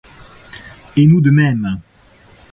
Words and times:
Et 0.97 1.05
nous 1.05 1.21
de 1.21 1.29
même. 1.29 1.77